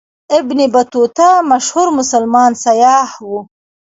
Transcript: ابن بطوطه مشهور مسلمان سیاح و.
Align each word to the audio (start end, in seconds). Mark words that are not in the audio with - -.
ابن 0.39 0.59
بطوطه 0.73 1.29
مشهور 1.51 1.87
مسلمان 1.99 2.51
سیاح 2.63 3.09
و. 3.29 3.29